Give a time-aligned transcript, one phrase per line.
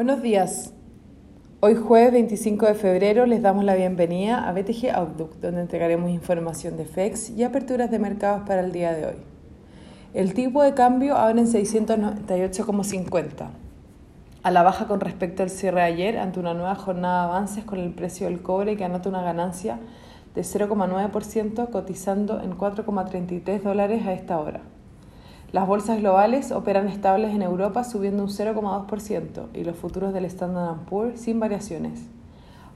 [0.00, 0.72] Buenos días.
[1.60, 6.78] Hoy jueves 25 de febrero les damos la bienvenida a BTG Outlook, donde entregaremos información
[6.78, 9.16] de FEX y aperturas de mercados para el día de hoy.
[10.14, 13.50] El tipo de cambio abre en 698,50,
[14.42, 17.78] a la baja con respecto al cierre ayer ante una nueva jornada de avances con
[17.78, 19.80] el precio del cobre que anota una ganancia
[20.34, 24.62] de 0,9% cotizando en 4,33 dólares a esta hora.
[25.52, 30.84] Las bolsas globales operan estables en Europa subiendo un 0,2% y los futuros del Standard
[30.88, 32.06] Poor's sin variaciones.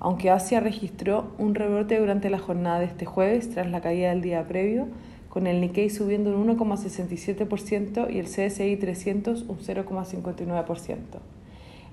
[0.01, 4.23] Aunque Asia registró un rebote durante la jornada de este jueves tras la caída del
[4.23, 4.89] día previo,
[5.29, 10.97] con el Nikkei subiendo un 1,67% y el CSI 300 un 0,59%.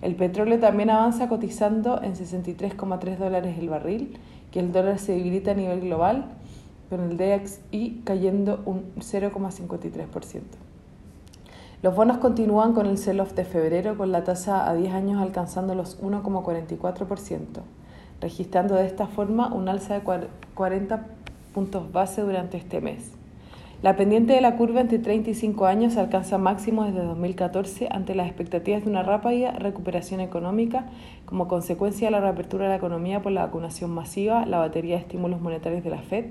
[0.02, 4.18] El petróleo también avanza cotizando en 63,3 dólares el barril,
[4.52, 6.26] que el dólar se debilita a nivel global,
[6.90, 10.71] con el DXY cayendo un 0,53%.
[11.84, 15.74] Los bonos continúan con el sell-off de febrero con la tasa a 10 años alcanzando
[15.74, 17.44] los 1,44%,
[18.20, 21.08] registrando de esta forma un alza de 40
[21.56, 23.14] puntos base durante este mes.
[23.82, 28.84] La pendiente de la curva entre 35 años alcanza máximo desde 2014 ante las expectativas
[28.84, 30.86] de una rápida recuperación económica
[31.26, 35.02] como consecuencia de la reapertura de la economía por la vacunación masiva, la batería de
[35.02, 36.26] estímulos monetarios de la Fed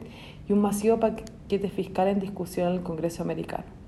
[0.49, 3.80] y un masivo paquete fiscal en discusión en el Congreso americano.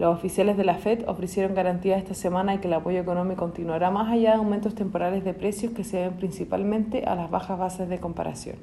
[0.00, 3.90] Los oficiales de la Fed ofrecieron garantías esta semana de que el apoyo económico continuará
[3.90, 7.90] más allá de aumentos temporales de precios que se deben principalmente a las bajas bases
[7.90, 8.56] de comparación.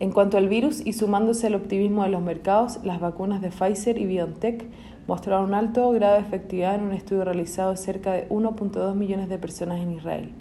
[0.00, 3.96] En cuanto al virus y sumándose al optimismo de los mercados, las vacunas de Pfizer
[3.96, 4.64] y BioNTech
[5.06, 9.28] mostraron un alto grado de efectividad en un estudio realizado de cerca de 1.2 millones
[9.28, 10.32] de personas en Israel,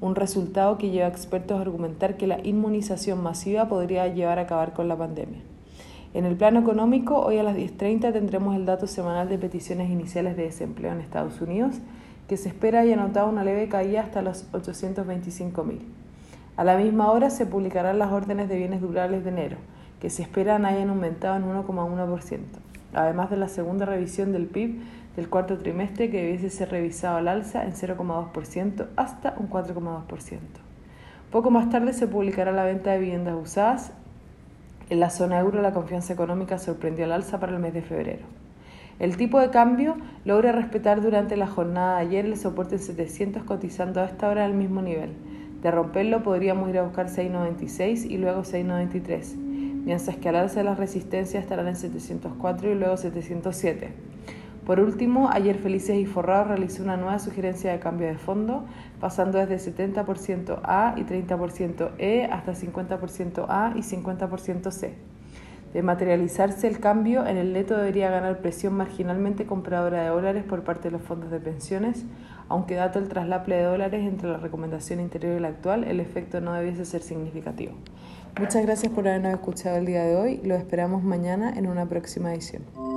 [0.00, 4.42] un resultado que lleva a expertos a argumentar que la inmunización masiva podría llevar a
[4.42, 5.42] acabar con la pandemia.
[6.14, 10.36] En el plano económico, hoy a las 10.30 tendremos el dato semanal de peticiones iniciales
[10.36, 11.74] de desempleo en Estados Unidos,
[12.28, 15.80] que se espera haya notado una leve caída hasta los 825.000.
[16.56, 19.56] A la misma hora se publicarán las órdenes de bienes durables de enero,
[20.00, 22.38] que se esperan hayan aumentado en 1,1%,
[22.94, 24.82] además de la segunda revisión del PIB
[25.16, 30.38] del cuarto trimestre que debiese ser revisado al alza en 0,2% hasta un 4,2%.
[31.32, 33.92] Poco más tarde se publicará la venta de viviendas usadas
[34.90, 38.24] en la zona euro la confianza económica sorprendió al alza para el mes de febrero.
[38.98, 43.42] El tipo de cambio logra respetar durante la jornada de ayer el soporte en 700
[43.42, 45.10] cotizando a esta hora al mismo nivel.
[45.62, 50.78] De romperlo podríamos ir a buscar 6.96 y luego 6.93, mientras que al alza las
[50.78, 53.92] resistencias estarán en 704 y luego 707.
[54.66, 58.64] Por último, ayer Felices y Forrado realizó una nueva sugerencia de cambio de fondo,
[58.98, 64.94] pasando desde 70% A y 30% E hasta 50% A y 50% C.
[65.74, 70.62] De materializarse el cambio, en el neto debería ganar presión marginalmente compradora de dólares por
[70.62, 72.04] parte de los fondos de pensiones,
[72.48, 76.40] aunque dato el traslaple de dólares entre la recomendación interior y la actual, el efecto
[76.40, 77.72] no debiese ser significativo.
[78.38, 80.40] Muchas gracias por habernos escuchado el día de hoy.
[80.44, 82.93] Lo esperamos mañana en una próxima edición.